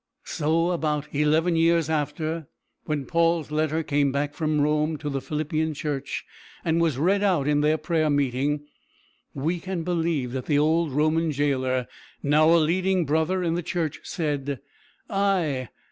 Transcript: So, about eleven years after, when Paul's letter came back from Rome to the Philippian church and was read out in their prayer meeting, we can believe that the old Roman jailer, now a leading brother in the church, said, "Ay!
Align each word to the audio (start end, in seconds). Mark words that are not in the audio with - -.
So, 0.25 0.71
about 0.71 1.13
eleven 1.13 1.55
years 1.55 1.87
after, 1.87 2.47
when 2.85 3.05
Paul's 3.05 3.51
letter 3.51 3.83
came 3.83 4.11
back 4.11 4.33
from 4.33 4.59
Rome 4.59 4.97
to 4.97 5.11
the 5.11 5.21
Philippian 5.21 5.75
church 5.75 6.25
and 6.65 6.81
was 6.81 6.97
read 6.97 7.21
out 7.21 7.47
in 7.47 7.61
their 7.61 7.77
prayer 7.77 8.09
meeting, 8.09 8.65
we 9.35 9.59
can 9.59 9.83
believe 9.83 10.31
that 10.31 10.47
the 10.47 10.57
old 10.57 10.91
Roman 10.91 11.31
jailer, 11.31 11.85
now 12.23 12.49
a 12.51 12.57
leading 12.57 13.05
brother 13.05 13.43
in 13.43 13.53
the 13.53 13.61
church, 13.61 13.99
said, 14.01 14.59
"Ay! 15.07 15.69